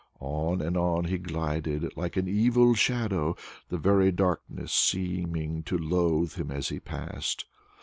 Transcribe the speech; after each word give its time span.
On 0.19 0.63
and 0.63 0.75
on 0.77 1.05
he 1.05 1.19
glided, 1.19 1.95
like 1.95 2.17
an 2.17 2.27
evil 2.27 2.73
shadow, 2.73 3.35
the 3.69 3.77
very 3.77 4.11
darkness 4.11 4.73
seeming 4.73 5.61
to 5.65 5.77
loathe 5.77 6.33
him 6.37 6.49
as 6.49 6.69
he 6.69 6.79
passed. 6.79 7.45